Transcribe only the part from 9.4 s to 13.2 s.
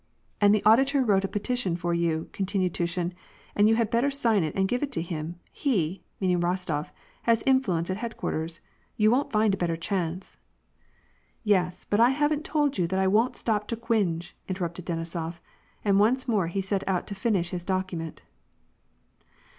a better chance."" Yes, but haven't I told you that I